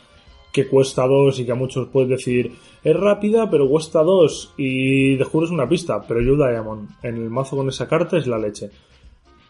[0.52, 2.52] que cuesta dos y que a muchos puedes decir,
[2.84, 7.30] es rápida, pero cuesta dos y descubres una pista, pero ayuda a Diamond en el
[7.30, 8.72] mazo con esa carta es la leche.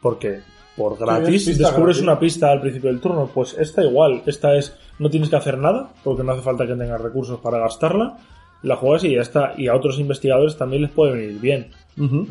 [0.02, 0.40] Porque
[0.80, 2.02] por gratis descubres gratis.
[2.02, 5.58] una pista al principio del turno, pues esta igual, esta es, no tienes que hacer
[5.58, 8.18] nada, porque no hace falta que tengas recursos para gastarla,
[8.64, 9.54] la juegas y ya está.
[9.58, 11.72] Y a otros investigadores también les puede venir bien.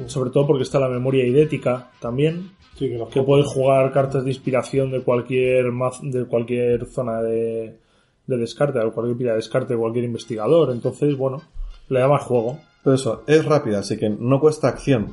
[0.06, 4.92] Sobre todo porque está la memoria idética también, Sí, que puedes jugar cartas de inspiración
[4.92, 5.66] de cualquier
[6.02, 7.76] de cualquier zona de,
[8.24, 10.70] de descarte, o cualquier pila de descarte de cualquier investigador.
[10.70, 11.42] Entonces, bueno,
[11.88, 12.60] le da más juego.
[12.84, 15.12] Pero eso, es rápida, así que no cuesta acción.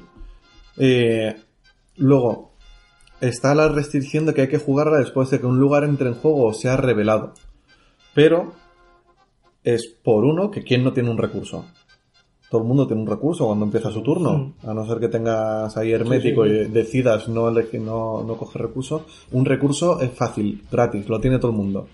[0.77, 1.35] Eh,
[1.97, 2.54] luego,
[3.27, 6.15] está la restricción de que hay que jugarla después de que un lugar entre en
[6.15, 7.33] juego o sea revelado.
[8.13, 8.53] Pero
[9.63, 11.65] es por uno que quien no tiene un recurso.
[12.49, 14.53] Todo el mundo tiene un recurso cuando empieza su turno.
[14.63, 18.61] A no ser que tengas ahí hermético Sí, sí, y decidas no, no, no coger
[18.61, 19.05] recurso.
[19.31, 21.87] Un recurso es fácil, gratis, lo tiene todo el mundo.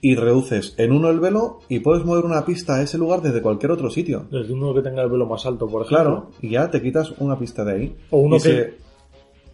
[0.00, 3.42] Y reduces en uno el velo y puedes mover una pista a ese lugar desde
[3.42, 4.24] cualquier otro sitio.
[4.30, 5.96] Desde uno que tenga el velo más alto, por ejemplo.
[6.04, 7.96] Claro, y ya te quitas una pista de ahí.
[8.10, 8.74] O uno y que-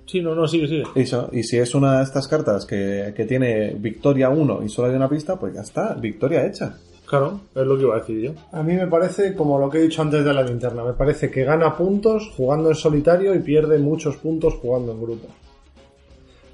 [0.09, 0.85] Sí, no, no, sigue, sigue.
[0.95, 4.89] Eso, y si es una de estas cartas que, que tiene victoria 1 y solo
[4.89, 6.79] hay una pista, pues ya está, victoria hecha.
[7.07, 8.33] Claro, es lo que iba a decir yo.
[8.53, 11.31] A mí me parece, como lo que he dicho antes de la linterna, me parece
[11.31, 15.29] que gana puntos jugando en solitario y pierde muchos puntos jugando en grupo.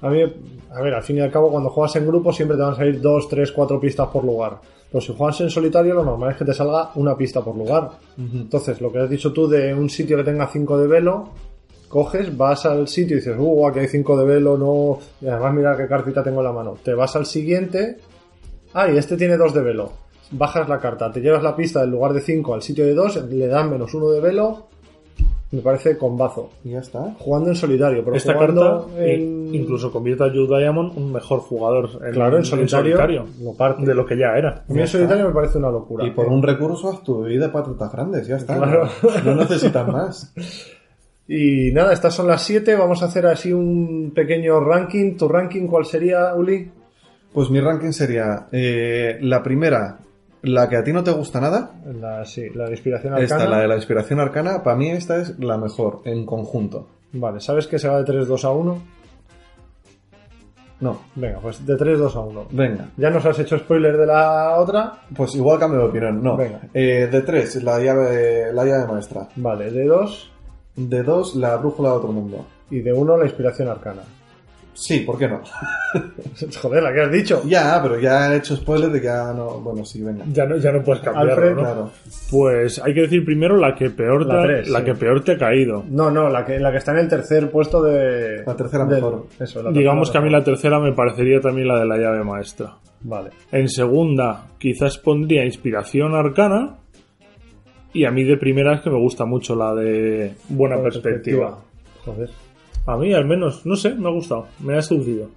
[0.01, 2.63] A mí, a ver, al fin y al cabo, cuando juegas en grupo siempre te
[2.63, 4.59] van a salir 2, 3, 4 pistas por lugar.
[4.91, 7.91] Pero si juegas en solitario, lo normal es que te salga una pista por lugar.
[8.17, 11.29] Entonces, lo que has dicho tú de un sitio que tenga 5 de velo,
[11.95, 14.99] coges, vas al sitio y dices, uh, aquí hay 5 de velo, no.
[15.21, 16.75] Y además, mira qué cartita tengo en la mano.
[16.83, 17.99] Te vas al siguiente,
[18.73, 19.93] ah, y este tiene 2 de velo.
[20.31, 23.29] Bajas la carta, te llevas la pista del lugar de 5 al sitio de 2,
[23.29, 24.67] le dan menos 1 de velo.
[25.51, 26.49] Me parece combazo.
[26.65, 27.15] Y ya está.
[27.17, 29.55] Jugando en solitario, pero Esta jugando carta en...
[29.55, 33.85] incluso convierte a Joe Diamond un mejor jugador en, Claro, en solitario, lo parte.
[33.85, 34.65] de lo que ya era.
[34.67, 36.05] A mí en solitario me parece una locura.
[36.05, 38.57] Y por un recurso haz tu de patatas grandes, ya está.
[38.57, 38.89] Claro.
[39.23, 40.33] No necesitas más.
[41.27, 42.75] Y nada, estas son las 7.
[42.75, 45.17] Vamos a hacer así un pequeño ranking.
[45.17, 46.71] ¿Tu ranking cuál sería, Uli?
[47.33, 49.97] Pues mi ranking sería eh, la primera,
[50.43, 51.71] la que a ti no te gusta nada.
[51.99, 53.43] La, sí, la de inspiración arcana.
[53.43, 56.87] Esta, la de la inspiración arcana, para mí esta es la mejor en conjunto.
[57.11, 58.81] Vale, ¿sabes que se va de 3-2 a 1?
[60.81, 61.01] No.
[61.15, 62.47] Venga, pues de 3, 2 a 1.
[62.51, 62.89] Venga.
[62.97, 65.01] Ya nos has hecho spoiler de la otra.
[65.15, 66.21] Pues igual cambio de opinión.
[66.21, 66.37] No.
[66.37, 66.61] Venga.
[66.73, 69.27] Eh, de 3, la llave, la llave maestra.
[69.37, 70.34] Vale, de 2
[70.75, 72.45] De 2, la brújula de otro mundo.
[72.69, 74.01] y de 1 la inspiración arcana.
[74.77, 75.39] Sí, ¿por qué no?
[76.61, 77.41] Joder, la que has dicho.
[77.45, 79.59] Ya, pero ya he hecho spoiler de que ya no.
[79.61, 80.25] Bueno, sí, venga.
[80.33, 81.61] Ya no, ya no puedes cambiarlo, Alfred, ¿no?
[81.61, 81.91] Claro.
[82.29, 84.85] Pues hay que decir primero la que peor, La te, tres, la sí.
[84.85, 85.85] que peor te ha caído.
[85.89, 88.43] No, no, la que, la que está en el tercer puesto de.
[88.45, 89.27] La tercera mejor.
[89.39, 91.97] Eso, la Digamos que tercera a mí la tercera me parecería también la de la
[91.97, 92.75] llave maestra.
[93.01, 93.29] Vale.
[93.53, 96.79] En segunda, quizás pondría inspiración arcana.
[97.95, 101.57] Y a mí de primera es que me gusta mucho la de buena Buena perspectiva.
[102.05, 102.29] Joder.
[102.85, 104.47] A mí al menos, no sé, me ha gustado.
[104.59, 105.27] Me ha seducido.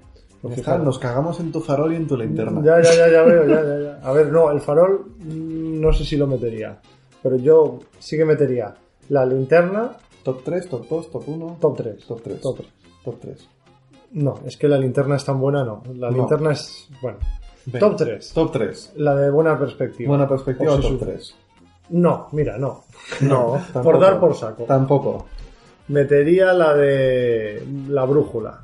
[0.55, 2.61] Está, nos cagamos en tu farol y en tu linterna.
[2.63, 4.01] Ya, ya, ya, ya veo, ya, ya, ya.
[4.03, 6.79] A ver, no, el farol mm, no sé si lo metería.
[7.23, 8.75] Pero yo sí que metería
[9.09, 11.57] la linterna, Top 3, top 2, top 1.
[11.61, 12.07] top 3.
[12.07, 12.41] Top 3.
[12.41, 12.69] Top 3.
[13.05, 13.49] Top 3.
[14.13, 15.83] No, es que la linterna es tan buena, no.
[15.97, 16.19] La No.
[16.19, 16.89] linterna es.
[17.01, 17.19] Bueno.
[17.67, 17.79] Venga.
[17.81, 18.33] Top 3.
[18.35, 18.93] Top 3.
[18.97, 20.09] La de buena perspectiva.
[20.09, 20.97] Buena perspectiva, O top sí.
[21.01, 21.37] 3.
[21.91, 22.85] No, mira, no.
[23.21, 24.65] No, Por dar por saco.
[24.65, 25.27] Tampoco.
[25.89, 27.63] Metería la de.
[27.89, 28.61] La brújula.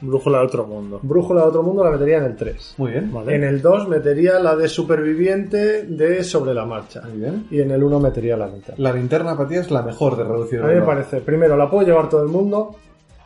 [0.00, 1.00] brújula de otro mundo.
[1.02, 2.74] Brújula de otro mundo la metería en el 3.
[2.78, 3.12] Muy bien.
[3.12, 3.34] Vale.
[3.34, 7.02] En el 2 metería la de superviviente de sobre la marcha.
[7.02, 7.46] Muy bien.
[7.50, 8.82] Y en el 1 metería la linterna.
[8.82, 11.68] La linterna para ti es la mejor de reducir A mí me parece, primero, la
[11.68, 12.74] puedo llevar todo el mundo.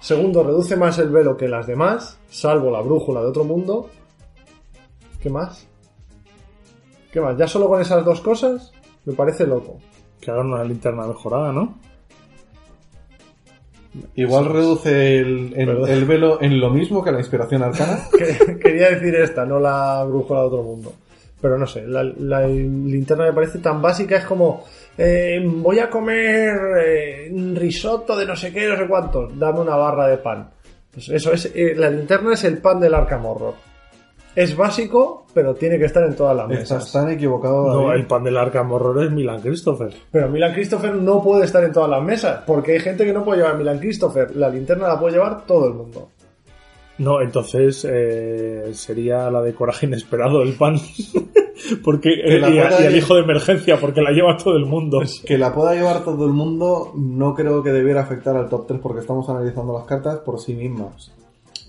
[0.00, 3.88] Segundo, reduce más el velo que las demás, salvo la brújula de otro mundo.
[5.22, 5.66] ¿Qué más?
[7.10, 7.38] ¿Qué más?
[7.38, 8.72] Ya solo con esas dos cosas
[9.04, 9.78] me parece loco.
[10.20, 11.78] Que hagan una linterna mejorada, ¿no?
[14.16, 18.00] Igual reduce el, velo en lo mismo que la inspiración arcana.
[18.18, 20.92] Que- Quería decir esta, no la brújula de otro mundo.
[21.40, 24.64] Pero no sé, la, la linterna me parece tan básica, es como,
[24.96, 29.60] eh, voy a comer eh, un risotto de no sé qué, no sé cuánto, dame
[29.60, 30.48] una barra de pan.
[30.90, 33.54] Pues eso es, eh, la linterna es el pan del Arkham Horror.
[34.36, 36.92] Es básico, pero tiene que estar en todas las Estás mesas.
[36.92, 37.72] tan equivocado.
[37.72, 39.94] No, el pan del Arkham Horror es Milan Christopher.
[40.10, 43.24] Pero Milan Christopher no puede estar en todas las mesas, porque hay gente que no
[43.24, 44.34] puede llevar Milan Christopher.
[44.34, 46.08] La linterna la puede llevar todo el mundo.
[46.98, 50.76] No, entonces eh, sería la de coraje inesperado, el pan.
[51.84, 54.66] porque Que la y, a- y el hijo de emergencia, porque la lleva todo el
[54.66, 55.00] mundo.
[55.26, 58.80] Que la pueda llevar todo el mundo no creo que debiera afectar al top 3
[58.80, 61.12] porque estamos analizando las cartas por sí mismas.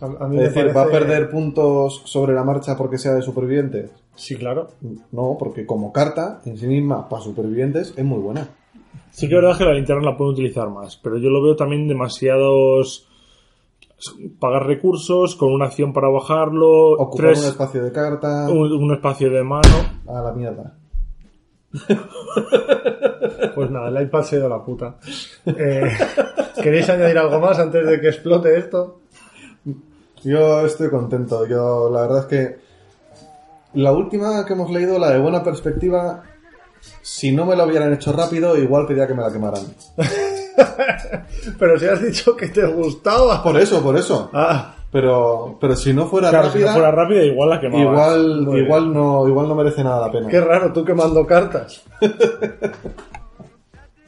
[0.01, 3.13] A, a mí Es me decir, ¿va a perder puntos sobre la marcha porque sea
[3.13, 3.91] de supervivientes?
[4.15, 4.69] Sí, claro.
[5.11, 8.47] No, porque como carta en sí misma para supervivientes es muy buena.
[9.11, 11.55] Sí que es verdad que la linterna la pueden utilizar más, pero yo lo veo
[11.55, 13.07] también demasiados
[14.39, 18.93] pagar recursos con una acción para bajarlo, Ocupar tres, un espacio de carta un, un
[18.93, 19.75] espacio de mano.
[20.07, 20.75] a la mierda.
[23.55, 24.97] Pues nada, el iPad se ha ido a la puta.
[25.45, 25.89] Eh,
[26.61, 28.99] ¿Queréis añadir algo más antes de que explote esto?
[30.25, 31.45] Yo estoy contento.
[31.47, 32.59] Yo la verdad es que
[33.75, 36.23] la última que hemos leído, la de buena perspectiva,
[37.01, 39.61] si no me lo hubieran hecho rápido, igual pedía que me la quemaran.
[41.59, 43.41] Pero si has dicho que te gustaba.
[43.43, 44.29] Por eso, por eso.
[44.33, 47.83] Ah, Pero, pero si no fuera Claro, si rápida, no fuera rápida, igual la quemaba.
[47.83, 48.65] igual, Muy bien.
[48.65, 50.27] igual no, igual no merece nada la pena.
[50.29, 51.83] qué raro, tú quemando cartas.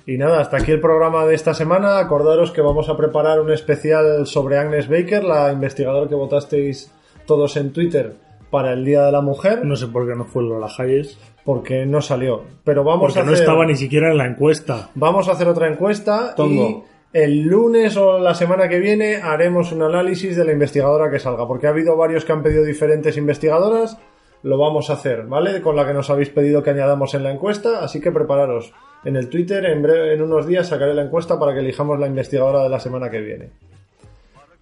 [0.07, 1.99] Y nada, hasta aquí el programa de esta semana.
[1.99, 6.91] Acordaros que vamos a preparar un especial sobre Agnes Baker, la investigadora que votasteis
[7.25, 8.15] todos en Twitter
[8.49, 11.17] para el Día de la Mujer, No sé por qué no fue Lola Hayes.
[11.43, 12.43] porque no salió.
[12.63, 13.43] Pero vamos Porque a no hacer...
[13.43, 14.89] estaba ni siquiera en la encuesta.
[14.95, 16.85] Vamos a hacer otra encuesta Tongo.
[17.13, 21.19] y el lunes o la semana que viene haremos un análisis de la investigadora que
[21.19, 23.97] salga, porque ha habido varios que han pedido diferentes investigadoras.
[24.43, 25.61] Lo vamos a hacer, ¿vale?
[25.61, 28.71] Con la que nos habéis pedido que añadamos en la encuesta, así que prepararos.
[29.03, 32.07] En el Twitter, en, breve, en unos días, sacaré la encuesta para que elijamos la
[32.07, 33.49] investigadora de la semana que viene.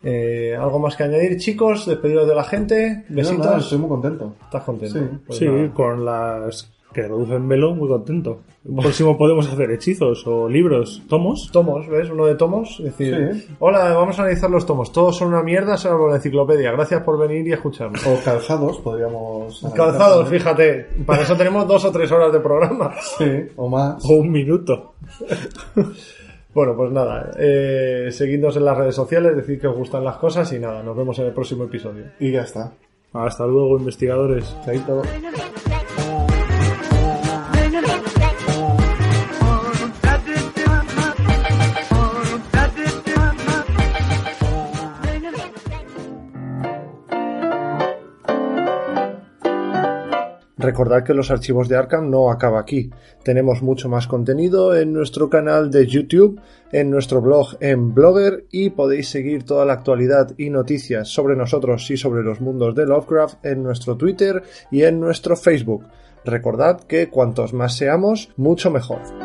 [0.04, 1.86] Eh, ¿Algo más que añadir, chicos?
[1.86, 3.06] Despedidos de la gente.
[3.10, 3.46] No, Besitos.
[3.46, 4.36] nada, estoy muy contento.
[4.44, 5.00] ¿Estás contento?
[5.00, 5.06] Sí.
[5.26, 8.40] Pues sí, con las que reducen velo, muy contento.
[8.68, 11.50] El próximo podemos hacer hechizos o libros, tomos.
[11.52, 12.10] Tomos, ¿ves?
[12.10, 12.80] Uno de tomos.
[12.80, 13.48] Es decir, Sí.
[13.60, 14.94] hola, vamos a analizar los tomos.
[14.94, 16.72] Todos son una mierda, salvo la enciclopedia.
[16.72, 18.08] Gracias por venir y escucharnos.
[18.08, 19.60] O calzados, podríamos.
[19.76, 20.42] Calzados, también.
[20.42, 20.88] fíjate.
[21.06, 22.94] Para eso tenemos dos o tres horas de programa.
[23.18, 23.26] Sí,
[23.58, 24.04] o más.
[24.06, 24.94] O un minuto.
[26.54, 27.32] Bueno, pues nada.
[27.38, 30.82] Eh, seguidnos en las redes sociales, decid que os gustan las cosas y nada.
[30.82, 32.06] Nos vemos en el próximo episodio.
[32.22, 32.72] Y ya está.
[33.12, 34.56] Hasta luego, investigadores.
[34.66, 35.02] Chaito.
[50.66, 52.90] Recordad que los archivos de Arkham no acaba aquí.
[53.24, 56.42] Tenemos mucho más contenido en nuestro canal de YouTube,
[56.72, 61.92] en nuestro blog en Blogger y podéis seguir toda la actualidad y noticias sobre nosotros
[61.92, 64.42] y sobre los mundos de Lovecraft en nuestro Twitter
[64.72, 65.86] y en nuestro Facebook.
[66.26, 69.25] Recordad que cuantos más seamos, mucho mejor.